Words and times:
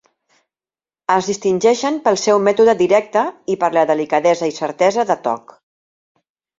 Es 1.15 1.29
distingeixen 1.31 2.01
pel 2.09 2.19
seu 2.23 2.41
mètode 2.47 2.77
directe 2.81 3.27
i 3.57 3.61
per 3.67 3.73
la 3.79 3.87
delicadesa 3.95 4.53
i 4.55 4.59
certesa 4.61 5.09
de 5.15 5.23
toc. 5.31 5.59